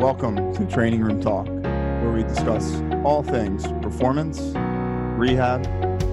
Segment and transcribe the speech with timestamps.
[0.00, 4.38] Welcome to Training Room Talk, where we discuss all things performance,
[5.16, 5.66] rehab,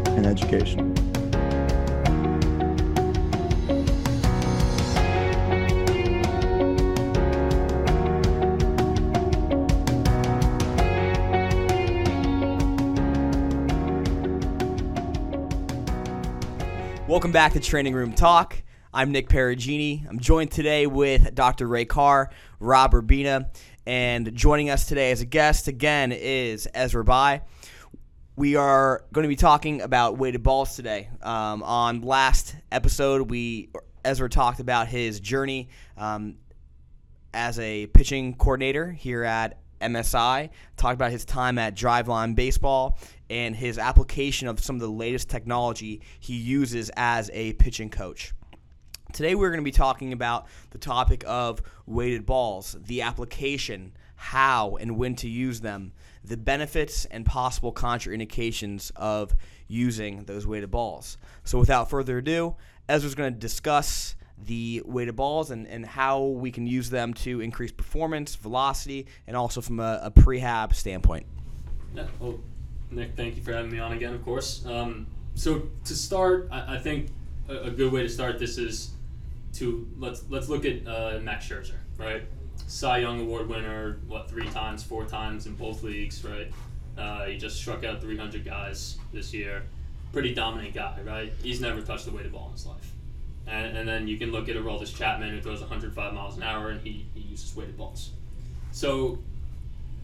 [0.08, 0.94] and education.
[17.05, 18.63] Welcome back to Training Room Talk.
[18.95, 20.08] I'm Nick Perugini.
[20.08, 21.68] I'm joined today with Dr.
[21.68, 23.50] Ray Carr, Rob Urbina,
[23.85, 27.41] and joining us today as a guest again is Ezra Bai.
[28.35, 31.09] We are going to be talking about weighted balls today.
[31.21, 33.69] Um, on last episode, we
[34.03, 36.35] Ezra talked about his journey um,
[37.33, 42.97] as a pitching coordinator here at MSI, talked about his time at Driveline Baseball
[43.29, 48.34] and his application of some of the latest technology he uses as a pitching coach.
[49.13, 54.76] Today, we're going to be talking about the topic of weighted balls, the application, how
[54.77, 55.93] and when to use them,
[56.24, 59.35] the benefits and possible contraindications of
[59.68, 61.20] using those weighted balls.
[61.43, 62.55] So, without further ado,
[62.90, 67.40] Ezra's going to discuss the weighted balls and, and how we can use them to
[67.40, 71.28] increase performance, velocity, and also from a, a prehab standpoint.
[71.94, 72.40] Yeah, well,
[72.90, 74.66] Nick, thank you for having me on again, of course.
[74.66, 77.09] Um, so to start, I, I think
[77.48, 78.92] a, a, good way to start this is
[79.54, 82.23] to let's let's look at uh, Max Scherzer, right?
[82.68, 86.52] Cy Young Award winner, what three times, four times in both leagues, right?
[86.98, 89.64] Uh, he just struck out 300 guys this year.
[90.12, 91.34] Pretty dominant guy, right?
[91.42, 92.92] He's never touched the weighted ball in his life.
[93.48, 96.70] And, and then you can look at Aroldis Chapman, who throws 105 miles an hour,
[96.70, 98.12] and he, he uses weighted balls.
[98.72, 99.18] So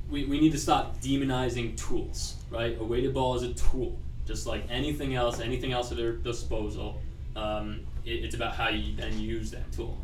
[0.09, 2.77] we, we need to stop demonizing tools, right?
[2.79, 6.99] A weighted ball is a tool, just like anything else, anything else at their disposal.
[7.35, 9.97] Um, it, it's about how you then use that tool.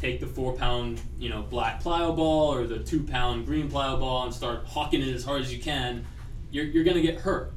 [0.00, 3.98] Take the four pound, you know, black plyo ball or the two pound green plyo
[3.98, 6.04] ball and start hawking it as hard as you can.
[6.50, 7.52] You're, you're gonna get hurt,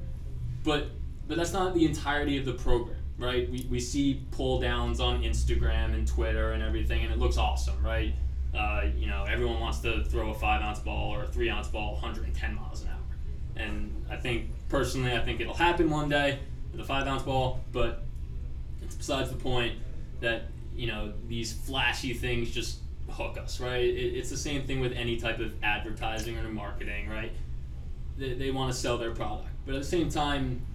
[0.63, 0.87] but
[1.27, 3.49] but that's not the entirety of the program, right?
[3.49, 7.81] We, we see pull downs on Instagram and Twitter and everything, and it looks awesome,
[7.81, 8.13] right?
[8.53, 11.69] Uh, you know, everyone wants to throw a five ounce ball or a three ounce
[11.69, 13.63] ball 110 miles an hour.
[13.63, 16.39] And I think, personally, I think it'll happen one day
[16.71, 18.03] with a five ounce ball, but
[18.95, 19.75] besides the point
[20.19, 20.43] that
[20.75, 22.77] you know these flashy things just
[23.09, 23.83] hook us, right?
[23.83, 27.31] It, it's the same thing with any type of advertising or marketing, right?
[28.17, 30.65] They, they want to sell their product, but at the same time,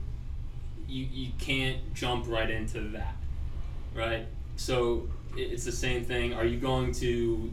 [0.88, 3.16] you you can't jump right into that,
[3.94, 4.27] right?
[4.56, 6.34] So it, it's the same thing.
[6.34, 7.53] Are you going to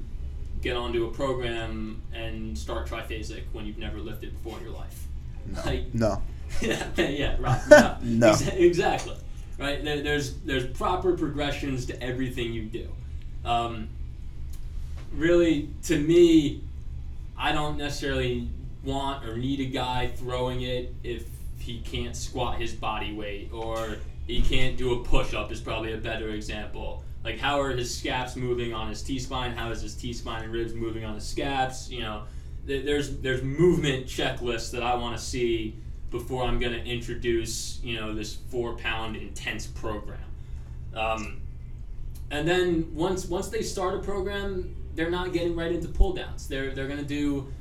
[0.61, 5.07] get onto a program and start triphasic when you've never lifted before in your life?
[5.45, 5.61] No.
[5.65, 6.21] Like, no.
[6.61, 7.61] yeah, yeah, right.
[7.67, 7.97] No.
[8.03, 8.37] no.
[8.53, 9.17] Exactly
[9.57, 9.83] right?
[9.83, 12.89] There's there's proper progressions to everything you do.
[13.45, 13.89] Um,
[15.13, 16.61] really, to me,
[17.37, 18.49] I don't necessarily
[18.83, 21.25] want or need a guy throwing it if
[21.59, 23.97] he can't squat his body weight or
[24.27, 27.03] he can't do a push up is probably a better example.
[27.23, 29.51] Like how are his scaps moving on his T spine?
[29.51, 31.89] How is his T spine and ribs moving on his scaps?
[31.89, 32.23] You know,
[32.65, 35.75] there's there's movement checklists that I want to see
[36.13, 40.19] before I'm going to introduce, you know, this four pound intense program.
[40.95, 41.41] Um,
[42.29, 46.47] and then once once they start a program, they're not getting right into pull downs.
[46.47, 47.51] They're they're going to do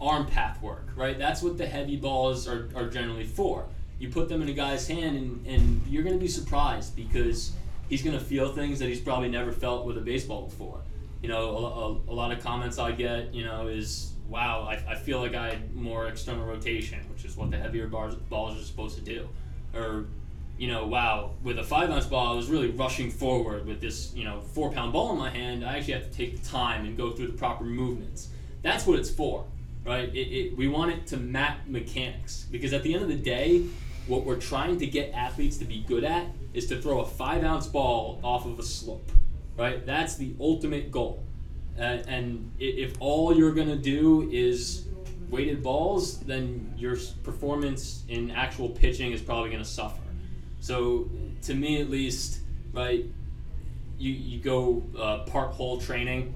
[0.00, 1.18] arm path work, right?
[1.18, 3.66] That's what the heavy balls are, are generally for.
[3.98, 7.52] You put them in a guy's hand, and, and you're going to be surprised because
[7.90, 10.80] he's going to feel things that he's probably never felt with a baseball before.
[11.20, 14.92] You know, a, a, a lot of comments I get, you know, is wow, I,
[14.92, 18.60] I feel like I had more external rotation, which is what the heavier bars, balls
[18.60, 19.28] are supposed to do.
[19.74, 20.06] Or,
[20.58, 24.12] you know, wow, with a five ounce ball, I was really rushing forward with this,
[24.14, 25.64] you know, four pound ball in my hand.
[25.64, 28.28] I actually have to take the time and go through the proper movements.
[28.62, 29.46] That's what it's for,
[29.84, 30.08] right?
[30.14, 33.64] It, it, we want it to map mechanics because at the end of the day,
[34.06, 37.44] what we're trying to get athletes to be good at is to throw a five
[37.44, 39.10] ounce ball off of a slope,
[39.56, 39.84] right?
[39.86, 41.24] That's the ultimate goal
[41.78, 44.86] and, and if all you're going to do is
[45.30, 50.00] weighted balls, then your performance in actual pitching is probably going to suffer.
[50.60, 51.08] So,
[51.42, 52.40] to me at least,
[52.72, 53.04] right,
[53.96, 56.34] you, you go uh, part whole training.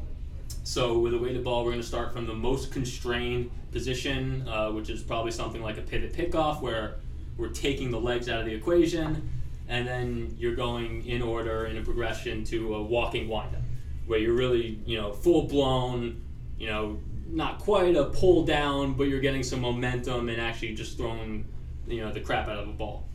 [0.62, 4.70] So, with a weighted ball, we're going to start from the most constrained position, uh,
[4.70, 6.96] which is probably something like a pivot pickoff, where
[7.36, 9.28] we're taking the legs out of the equation,
[9.68, 13.61] and then you're going in order in a progression to a walking windup
[14.06, 16.22] where you're really, you know, full blown,
[16.58, 20.96] you know, not quite a pull down, but you're getting some momentum and actually just
[20.96, 21.46] throwing,
[21.86, 23.08] you know, the crap out of a ball.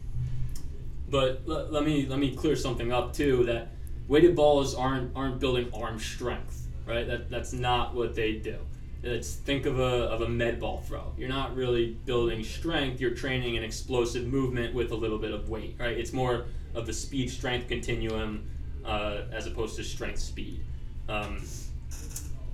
[1.10, 3.46] But l- let me let me clear something up too.
[3.46, 3.70] That
[4.08, 7.08] weighted balls aren't aren't building arm strength, right?
[7.08, 8.58] That that's not what they do.
[9.04, 11.14] It's think of a of a med ball throw.
[11.18, 13.00] You're not really building strength.
[13.00, 15.98] You're training an explosive movement with a little bit of weight, right?
[15.98, 18.50] It's more of the speed strength continuum
[18.84, 20.62] uh, as opposed to strength speed.
[21.10, 21.42] Um,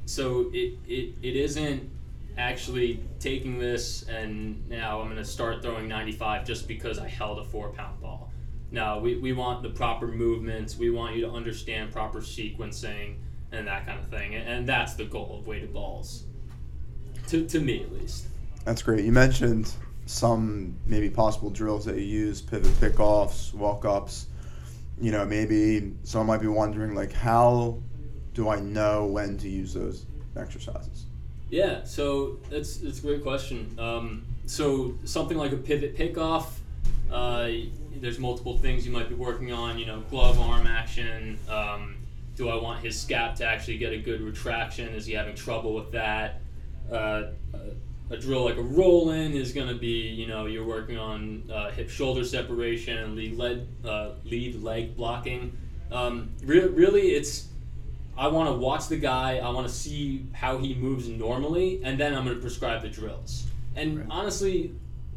[0.06, 1.90] so it, it, it isn't
[2.38, 7.40] actually taking this and now I'm going to start throwing 95 just because I held
[7.40, 8.32] a four pound ball.
[8.72, 10.78] No, we, we want the proper movements.
[10.78, 13.18] We want you to understand proper sequencing
[13.52, 14.36] and that kind of thing.
[14.36, 16.24] And, that's the goal of weighted balls,
[17.28, 18.26] to, to me at least.
[18.66, 19.06] That's great.
[19.06, 19.72] You mentioned
[20.08, 24.28] some maybe possible drills that you use, pivot pickoffs, walk ups.
[25.00, 27.80] You know, maybe someone might be wondering, like, how
[28.34, 31.06] do I know when to use those exercises?
[31.50, 33.76] Yeah, so that's that's a great question.
[33.80, 36.48] Um, so something like a pivot pickoff,
[37.12, 37.50] uh,
[37.98, 39.78] there's multiple things you might be working on.
[39.78, 41.38] You know, glove arm action.
[41.50, 41.98] Um,
[42.36, 44.88] do I want his scap to actually get a good retraction?
[44.96, 46.42] Is he having trouble with that?
[46.92, 47.26] Uh,
[48.10, 51.50] a drill like a roll in is going to be, you know, you're working on
[51.52, 55.56] uh, hip shoulder separation and lead leg, uh, lead leg blocking.
[55.92, 57.48] Um, re- really, it's
[58.18, 59.38] I want to watch the guy.
[59.38, 62.90] I want to see how he moves normally, and then I'm going to prescribe the
[62.90, 63.46] drills.
[63.76, 64.08] And right.
[64.10, 64.76] honestly,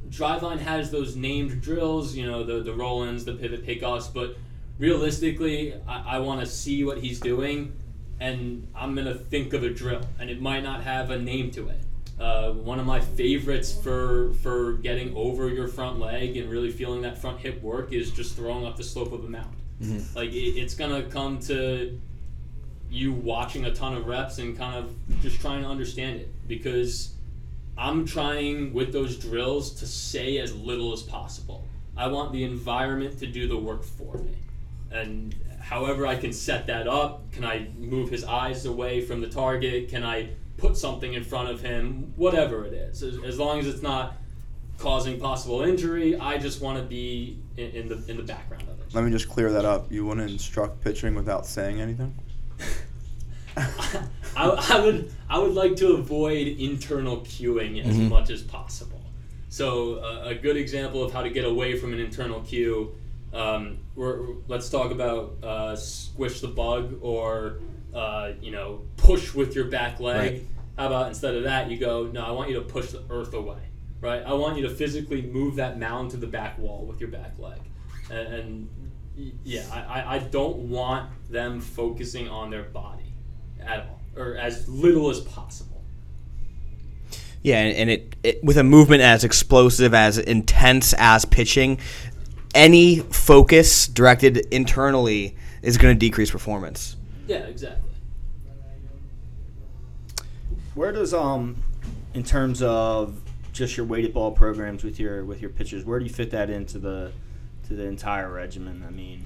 [0.08, 4.12] Driveline has those named drills, you know, the the roll-ins, the pivot pickoffs.
[4.12, 4.36] But
[4.78, 7.74] realistically, I, I want to see what he's doing,
[8.20, 11.50] and I'm going to think of a drill, and it might not have a name
[11.52, 11.80] to it.
[12.18, 17.02] Uh, one of my favorites for for getting over your front leg and really feeling
[17.02, 19.54] that front hip work is just throwing up the slope of a mound.
[19.82, 20.16] Mm-hmm.
[20.16, 22.00] Like it, it's gonna come to
[22.90, 27.14] you watching a ton of reps and kind of just trying to understand it because
[27.78, 31.66] I'm trying with those drills to say as little as possible.
[31.96, 34.36] I want the environment to do the work for me.
[34.90, 39.28] And however I can set that up, can I move his eyes away from the
[39.28, 39.88] target?
[39.88, 42.12] Can I put something in front of him?
[42.16, 43.02] Whatever it is.
[43.02, 44.16] As, long as it's not
[44.78, 48.94] causing possible injury, I just want to be in the in the background of it.
[48.94, 49.90] Let me just clear that up.
[49.90, 52.14] You want to instruct pitching without saying anything?
[54.36, 58.08] I, I, would I would like to avoid internal cueing as mm-hmm.
[58.08, 59.02] much as possible.
[59.48, 62.94] So uh, a good example of how to get away from an internal cue.
[63.32, 67.60] Um, let's talk about uh, squish the bug or
[67.94, 70.32] uh, you know push with your back leg.
[70.32, 70.46] Right.
[70.76, 73.32] How about instead of that you go no I want you to push the earth
[73.32, 73.62] away.
[74.02, 74.22] Right.
[74.22, 77.38] I want you to physically move that mound to the back wall with your back
[77.38, 77.60] leg,
[78.10, 78.68] and, and
[79.44, 83.05] yeah I, I don't want them focusing on their body
[83.66, 85.82] at all, or as little as possible.
[87.42, 91.78] Yeah, and it, it, with a movement as explosive, as intense as pitching,
[92.54, 96.96] any focus directed internally is going to decrease performance.
[97.28, 97.82] Yeah, exactly.
[100.74, 101.62] Where does um,
[102.14, 103.20] in terms of
[103.52, 106.50] just your weighted ball programs with your with your pitchers, where do you fit that
[106.50, 107.12] into the
[107.68, 108.84] to the entire regimen?
[108.86, 109.24] I mean,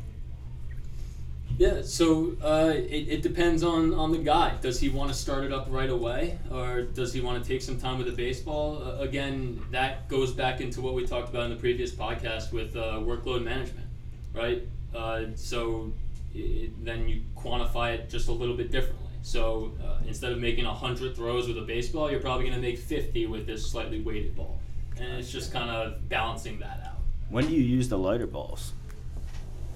[1.61, 4.57] yeah, so uh, it, it depends on, on the guy.
[4.63, 7.61] Does he want to start it up right away, or does he want to take
[7.61, 8.83] some time with the baseball?
[8.83, 12.75] Uh, again, that goes back into what we talked about in the previous podcast with
[12.77, 13.87] uh, workload management,
[14.33, 14.63] right?
[14.95, 15.93] Uh, so
[16.35, 19.11] it, then you quantify it just a little bit differently.
[19.21, 22.79] So uh, instead of making 100 throws with a baseball, you're probably going to make
[22.79, 24.59] 50 with this slightly weighted ball.
[24.97, 27.01] And it's just kind of balancing that out.
[27.29, 28.73] When do you use the lighter balls?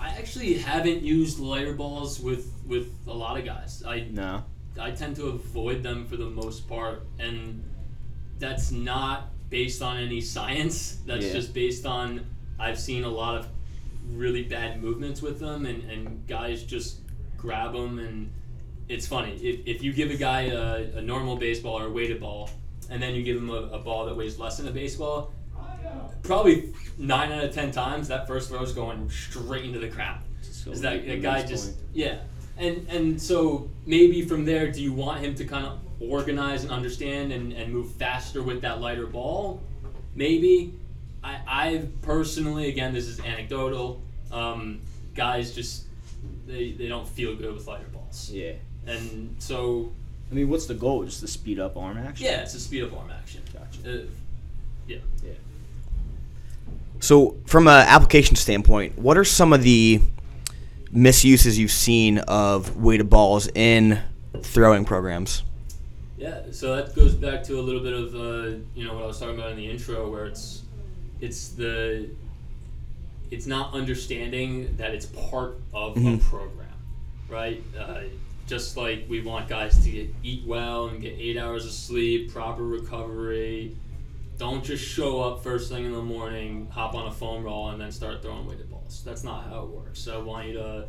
[0.04, 3.82] I actually haven't used lighter balls with with a lot of guys.
[3.86, 4.44] I no.
[4.78, 7.64] I tend to avoid them for the most part, and
[8.38, 10.98] that's not based on any science.
[11.06, 11.32] That's yeah.
[11.32, 12.26] just based on
[12.58, 13.46] I've seen a lot of
[14.12, 16.98] really bad movements with them, and, and guys just
[17.38, 17.98] grab them.
[17.98, 18.30] And
[18.88, 22.20] it's funny if, if you give a guy a, a normal baseball or a weighted
[22.20, 22.50] ball,
[22.90, 25.32] and then you give him a, a ball that weighs less than a baseball,
[26.24, 30.20] probably nine out of ten times that first throw is going straight into the crowd.
[30.66, 31.88] Is that a guy just point.
[31.92, 32.18] yeah,
[32.56, 36.72] and and so maybe from there, do you want him to kind of organize and
[36.72, 39.62] understand and, and move faster with that lighter ball?
[40.14, 40.74] Maybe.
[41.22, 44.02] I I personally, again, this is anecdotal.
[44.32, 44.80] Um,
[45.14, 45.84] guys just
[46.46, 48.30] they, they don't feel good with lighter balls.
[48.32, 48.52] Yeah.
[48.86, 49.92] And so.
[50.30, 51.04] I mean, what's the goal?
[51.04, 52.26] Just to speed up arm action.
[52.26, 53.42] Yeah, it's a speed up arm action.
[53.52, 54.02] Gotcha.
[54.02, 54.06] Uh,
[54.86, 54.98] yeah.
[55.22, 55.32] Yeah.
[57.00, 60.00] So, from an application standpoint, what are some of the
[60.90, 64.00] misuses you've seen of weighted balls in
[64.40, 65.42] throwing programs?
[66.16, 69.06] Yeah, so that goes back to a little bit of uh, you know what I
[69.06, 70.62] was talking about in the intro, where it's
[71.20, 72.08] it's the
[73.30, 76.14] it's not understanding that it's part of mm-hmm.
[76.14, 76.68] a program,
[77.28, 77.62] right?
[77.78, 78.02] Uh,
[78.46, 82.32] just like we want guys to get, eat well and get eight hours of sleep,
[82.32, 83.76] proper recovery.
[84.36, 87.80] Don't just show up first thing in the morning, hop on a foam roll, and
[87.80, 89.02] then start throwing weighted balls.
[89.04, 90.00] That's not how it works.
[90.00, 90.88] So I want you to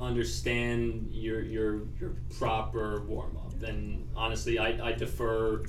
[0.00, 3.62] understand your your your proper warm up.
[3.62, 5.64] And honestly, I, I defer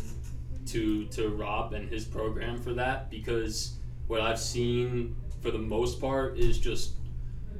[0.68, 6.00] to to Rob and his program for that because what I've seen for the most
[6.00, 6.94] part is just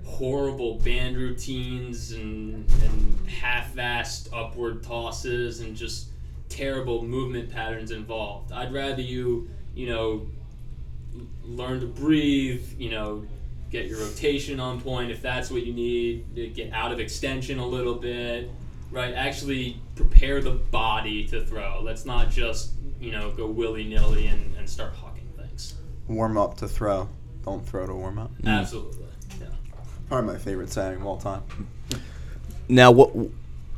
[0.06, 6.07] horrible band routines and, and half-assed upward tosses and just
[6.58, 8.52] terrible movement patterns involved.
[8.52, 10.28] I'd rather you, you know,
[11.44, 13.26] learn to breathe, you know,
[13.70, 17.60] get your rotation on point if that's what you need, to get out of extension
[17.60, 18.50] a little bit,
[18.92, 19.14] right?
[19.14, 21.82] Actually prepare the body to throw.
[21.82, 25.76] Let's not just, you know, go willy-nilly and, and start hucking things.
[26.08, 27.10] Warm up to throw.
[27.44, 28.32] Don't throw to warm up.
[28.42, 28.60] Mm.
[28.60, 29.06] Absolutely.
[29.40, 29.48] Yeah.
[30.08, 31.44] Probably my favorite saying of all time.
[32.68, 33.12] Now, what?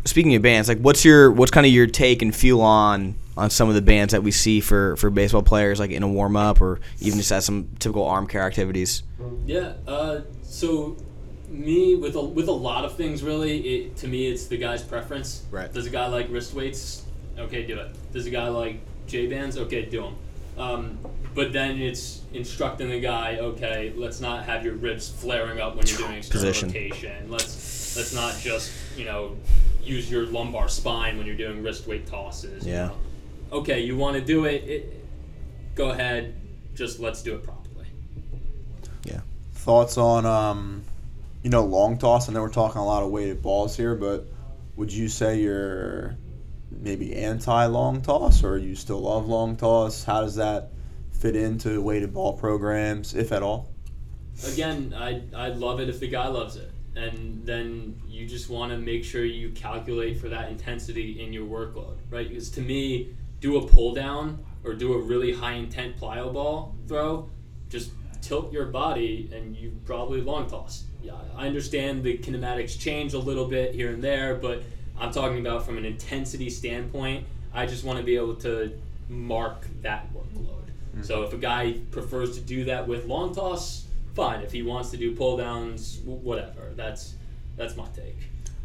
[0.05, 3.49] Speaking of bands, like, what's your what's kind of your take and feel on on
[3.49, 6.35] some of the bands that we see for for baseball players, like in a warm
[6.35, 9.03] up or even just at some typical arm care activities?
[9.45, 9.73] Yeah.
[9.87, 10.97] Uh, so
[11.49, 14.83] me with a, with a lot of things really, it, to me it's the guy's
[14.83, 15.43] preference.
[15.51, 15.71] Right.
[15.71, 17.03] Does a guy like wrist weights?
[17.37, 18.13] Okay, do it.
[18.13, 19.57] Does a guy like J bands?
[19.57, 20.15] Okay, do them.
[20.57, 20.99] Um,
[21.33, 23.37] but then it's instructing the guy.
[23.37, 27.29] Okay, let's not have your ribs flaring up when you're doing external rotation.
[27.29, 29.37] Let's let's not just you know
[29.89, 32.65] use your lumbar spine when you're doing wrist weight tosses.
[32.65, 32.87] you Yeah.
[32.87, 32.95] know.
[33.51, 35.05] Okay, you want to do it, it?
[35.75, 36.35] Go ahead.
[36.75, 37.87] Just let's do it properly.
[39.03, 39.21] Yeah.
[39.53, 40.83] Thoughts on um,
[41.43, 42.29] you know, long toss?
[42.29, 44.27] I know we're talking a lot of weighted balls here, but
[44.75, 46.15] would you say you're
[46.71, 50.03] maybe anti long toss or you still love long toss?
[50.03, 50.71] How does that
[51.11, 53.69] fit into weighted ball programs, if at all?
[54.47, 58.71] again, I I love it if the guy loves it, and then you just want
[58.71, 62.27] to make sure you calculate for that intensity in your workload, right?
[62.27, 66.75] Because to me, do a pull down or do a really high intent plyo ball
[66.87, 67.29] throw,
[67.69, 67.91] just
[68.21, 70.83] tilt your body and you probably long toss.
[71.01, 74.63] Yeah, I understand the kinematics change a little bit here and there, but
[74.99, 77.25] I'm talking about from an intensity standpoint.
[77.53, 78.77] I just want to be able to
[79.07, 80.65] mark that workload.
[80.91, 81.03] Mm-hmm.
[81.03, 83.85] So if a guy prefers to do that with long toss,
[84.19, 84.41] fine.
[84.41, 86.71] If he wants to do pull downs, whatever.
[86.75, 87.15] That's
[87.57, 88.17] that's my take.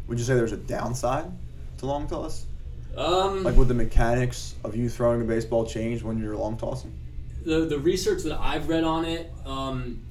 [0.07, 1.31] Would you say there's a downside
[1.77, 2.45] to long toss?
[2.95, 6.93] Um, Like, would the mechanics of you throwing a baseball change when you're long tossing?
[7.45, 10.01] the the research that I've read on it, um,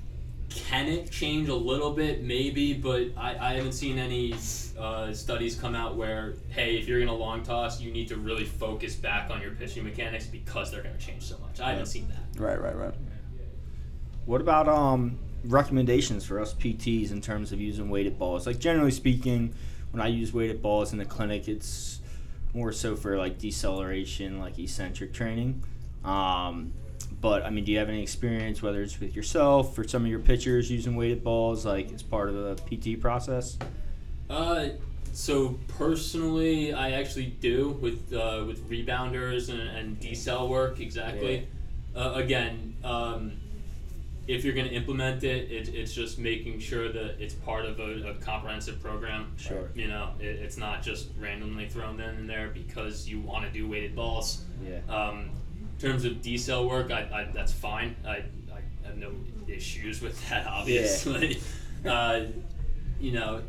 [0.50, 2.22] can it change a little bit?
[2.22, 4.34] Maybe, but I, I haven't seen any
[4.78, 8.44] uh, studies come out where hey, if you're gonna long toss, you need to really
[8.44, 11.60] focus back on your pitching mechanics because they're gonna change so much.
[11.60, 12.40] I haven't seen that.
[12.40, 12.94] Right, right, right.
[14.26, 18.46] What about um recommendations for us PTs in terms of using weighted balls?
[18.46, 19.54] Like generally speaking,
[19.90, 22.00] when I use weighted balls in the clinic, it's
[22.52, 25.62] more so for like deceleration, like eccentric training.
[26.04, 26.72] Um,
[27.20, 30.10] but I mean, do you have any experience, whether it's with yourself or some of
[30.10, 33.58] your pitchers using weighted balls, like as part of the PT process?
[34.28, 34.68] Uh,
[35.12, 41.48] so personally, I actually do with uh, with rebounders and, and decel work exactly.
[41.94, 43.32] Uh, again, um,
[44.26, 47.78] if you're going to implement it, it, it's just making sure that it's part of
[47.78, 49.32] a, a comprehensive program.
[49.36, 49.70] Sure.
[49.74, 53.68] You know, it, it's not just randomly thrown in there because you want to do
[53.68, 54.44] weighted balls.
[54.66, 54.78] Yeah.
[54.88, 57.96] Um, in terms of decel work, I, I, that's fine.
[58.06, 59.12] I, I have no
[59.46, 61.40] issues with that, obviously.
[61.84, 61.92] Yeah.
[61.92, 62.26] uh,
[62.98, 63.42] you know,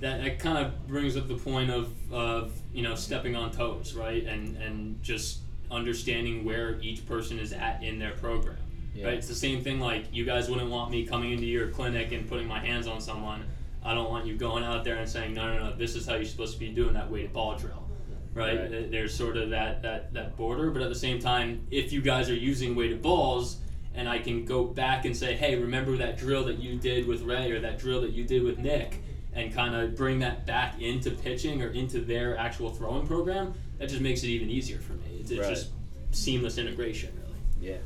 [0.00, 3.94] that, that kind of brings up the point of, of you know stepping on toes,
[3.94, 4.24] right?
[4.26, 5.38] And and just
[5.70, 8.58] understanding where each person is at in their program.
[8.94, 9.06] Yeah.
[9.06, 9.14] Right?
[9.14, 12.28] It's the same thing like you guys wouldn't want me coming into your clinic and
[12.28, 13.44] putting my hands on someone.
[13.82, 16.14] I don't want you going out there and saying, no, no, no, this is how
[16.14, 17.86] you're supposed to be doing that weighted ball drill.
[18.32, 18.58] Right?
[18.58, 18.90] Right.
[18.90, 22.30] There's sort of that, that, that border, but at the same time, if you guys
[22.30, 23.58] are using weighted balls,
[23.94, 27.22] and I can go back and say, hey, remember that drill that you did with
[27.22, 29.00] Ray or that drill that you did with Nick,
[29.34, 33.88] and kind of bring that back into pitching or into their actual throwing program, that
[33.88, 35.18] just makes it even easier for me.
[35.20, 35.48] It's, it's Right.
[35.48, 35.70] just
[36.12, 37.72] seamless integration, really.
[37.72, 37.78] Yeah.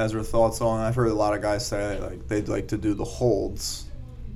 [0.00, 0.18] Awesome.
[0.18, 0.80] Ezra, thoughts on?
[0.80, 3.86] I've heard a lot of guys say like they'd like to do the holds,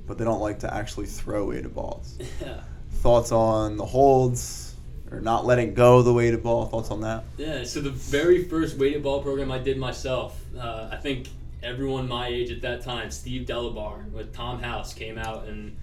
[0.07, 2.17] but they don't like to actually throw weighted balls.
[2.41, 2.61] Yeah.
[3.01, 4.73] Thoughts on the holds
[5.11, 6.65] or not letting go of the weighted ball?
[6.65, 7.23] Thoughts on that?
[7.37, 11.27] Yeah, so the very first weighted ball program I did myself, uh, I think
[11.61, 15.77] everyone my age at that time, Steve Delabar with Tom House, came out and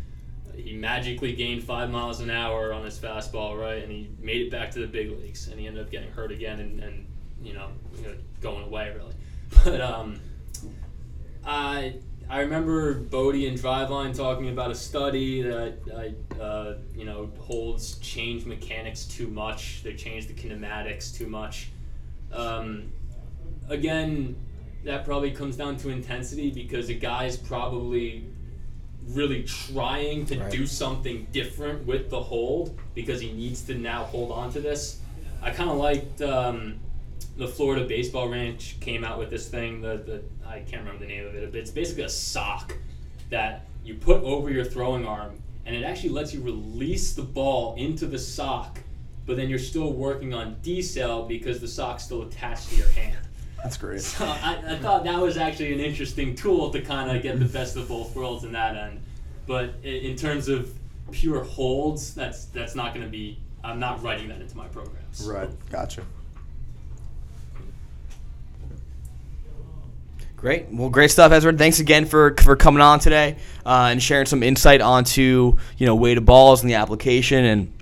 [0.56, 3.82] he magically gained five miles an hour on his fastball, right?
[3.82, 6.32] And he made it back to the big leagues, and he ended up getting hurt
[6.32, 7.06] again and, and
[7.42, 7.68] you know,
[8.40, 9.14] going away really.
[9.64, 10.20] But um,
[11.44, 11.94] I
[12.28, 17.98] I remember Boddy and Driveline talking about a study that I, uh, you know holds
[17.98, 19.82] change mechanics too much.
[19.82, 21.70] They change the kinematics too much.
[22.32, 22.90] Um,
[23.68, 24.36] again,
[24.84, 28.24] that probably comes down to intensity because a guy's probably
[29.08, 30.50] really trying to Right.
[30.50, 35.00] do something different with the hold because he needs to now hold on to this.
[35.42, 36.78] I kind of liked um,
[37.36, 39.80] the Florida Baseball Ranch came out with this thing.
[39.80, 42.76] The, the I can't remember the name of it, but it's basically a sock
[43.30, 47.74] that you put over your throwing arm, and it actually lets you release the ball
[47.76, 48.78] into the sock,
[49.26, 53.18] but then you're still working on decel because the sock's still attached to your hand.
[53.62, 54.00] That's great.
[54.00, 57.44] So I, I thought that was actually an interesting tool to kind of get the
[57.44, 59.00] best of both worlds in that end.
[59.46, 60.72] But in terms of
[61.12, 63.38] pure holds, that's that's not going to be.
[63.64, 65.24] I'm not writing that into my programs.
[65.24, 65.50] Right.
[65.70, 66.02] Gotcha.
[70.42, 70.66] Great.
[70.72, 71.52] Well, great stuff, Ezra.
[71.52, 75.94] Thanks again for for coming on today uh, and sharing some insight onto you know
[75.94, 77.72] weighted balls and the application and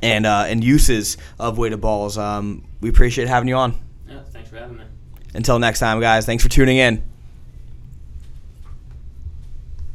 [0.00, 2.16] and uh, and uses of weighted balls.
[2.16, 3.74] Um, we appreciate having you on.
[4.08, 4.84] Yeah, thanks for having me.
[5.34, 6.24] Until next time, guys.
[6.24, 7.02] Thanks for tuning in.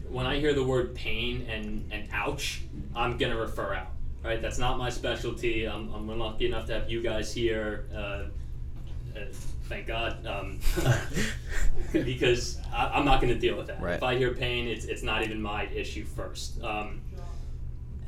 [0.09, 3.91] when I hear the word pain and, and ouch, I'm gonna refer out.
[4.21, 5.63] Right, that's not my specialty.
[5.65, 7.85] I'm, I'm lucky enough to have you guys here.
[7.95, 9.25] Uh, uh,
[9.69, 10.59] thank God, um,
[11.93, 13.81] because I, I'm not gonna deal with that.
[13.81, 13.95] Right.
[13.95, 16.61] If I hear pain, it's, it's not even my issue first.
[16.63, 17.01] Um,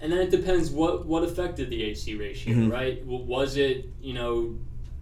[0.02, 2.72] and then it depends what what affected the AC ratio, Mhm.
[2.72, 3.06] right?
[3.06, 4.56] Was it you know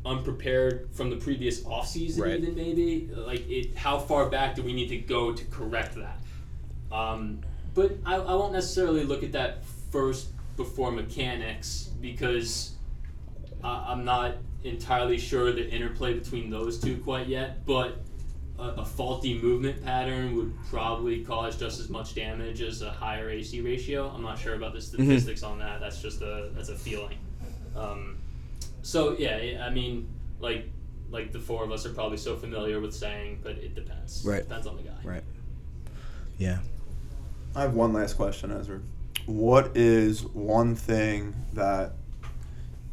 [0.06, 2.40] unprepared from the previous offseason Right.
[2.40, 6.22] even maybe like it how far back do we need to go to correct that
[6.90, 7.42] um,
[7.76, 12.72] but I, I won't necessarily look at that first before mechanics because
[13.64, 17.66] I, I'm not entirely sure the interplay between those two quite yet.
[17.66, 17.98] But
[18.60, 23.30] a, a faulty movement pattern would probably cause just as much damage as a higher
[23.30, 24.10] AC ratio.
[24.10, 25.80] I'm not sure about the statistics on that.
[25.80, 27.18] That's just a that's a feeling.
[27.76, 28.18] Um,
[28.82, 30.08] so yeah, I- I mean,
[30.40, 30.70] like
[31.10, 34.24] like the four of us are probably so familiar with saying, but it depends.
[34.26, 34.44] Right.
[34.44, 34.96] Depends on the guy.
[35.04, 35.24] Right.
[36.38, 36.60] Yeah.
[37.56, 38.80] I have one last question, Ezra.
[39.26, 41.94] What is one thing that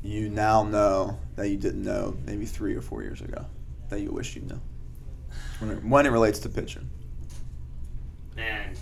[0.03, 3.45] you now know that you didn't know maybe three or four years ago
[3.91, 4.61] that you wish you knew?
[5.59, 6.89] When it, it relates to pitching.
[8.35, 8.75] Man,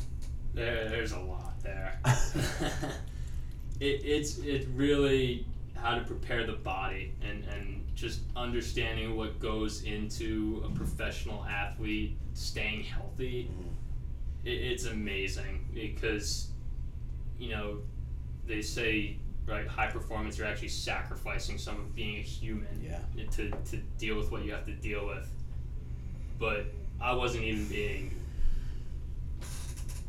[0.55, 1.99] there, there's a lot there.
[3.81, 9.83] it, it's it's really how to prepare the body and, and just understanding what goes
[9.83, 13.51] into a professional athlete staying healthy.
[13.51, 13.69] Mm-hmm.
[14.45, 16.49] It, it's amazing because,
[17.39, 17.79] you know,
[18.47, 22.99] they say right high performance you're actually sacrificing some of being a human Yeah.
[23.33, 25.29] to, to deal with what you have to deal with.
[26.39, 26.67] But
[27.01, 28.11] I wasn't even being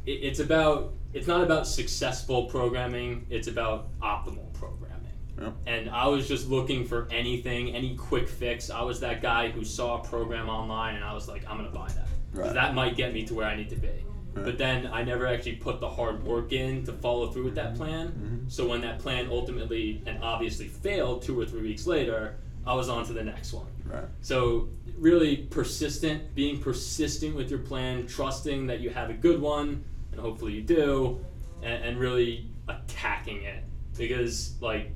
[0.06, 4.92] it, it's about it's not about successful programming it's about optimal programming
[5.40, 5.54] Yep.
[5.68, 9.64] and i was just looking for anything any quick fix i was that guy who
[9.66, 12.54] saw a program online and i was like i'm gonna buy that 'Cause Right.
[12.54, 13.88] that might get me to where i need to be
[14.34, 14.46] Right.
[14.46, 17.76] but then i never actually put the hard work in to follow through with that
[17.76, 18.08] plan
[18.48, 18.52] Mhm.
[18.52, 22.36] so when that plan ultimately and obviously failed two or three weeks later
[22.66, 24.04] i was on to the next one Right.
[24.22, 29.84] so really persistent, being persistent with your plan, trusting that you have a good one,
[30.12, 31.20] and hopefully you do,
[31.62, 33.64] and, and really attacking it.
[33.98, 34.92] Because like,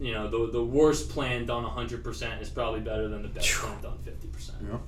[0.00, 3.50] you know, the the worst plan done hundred percent is probably better than the best
[3.54, 4.58] plan done fifty percent.
[4.70, 4.80] Yep.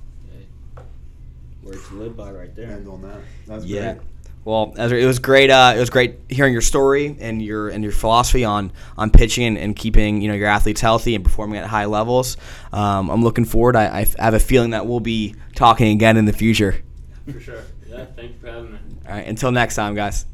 [1.63, 2.71] Words to live by right there.
[2.71, 3.19] End on that.
[3.45, 3.93] That's Yeah.
[3.95, 4.05] great.
[4.47, 5.49] Well, Ezra, it was great.
[5.49, 9.45] Uh, it was great hearing your story and your and your philosophy on on pitching
[9.45, 12.37] and, and keeping you know your athletes healthy and performing at high levels.
[12.71, 13.75] Um, I'm looking forward.
[13.75, 16.81] I have a feeling that we'll be talking again in the future.
[17.29, 17.61] For sure.
[17.89, 18.05] Yeah.
[18.15, 18.79] Thank you for having me.
[19.05, 19.27] All right.
[19.27, 20.25] Until next time, guys.